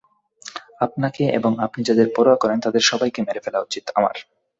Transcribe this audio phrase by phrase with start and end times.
[0.81, 4.15] আপনাকে এবং আপনি যাদের পরোয়া করেন, তাদের সবাইকে মেরে ফেলা উচিৎ আমার।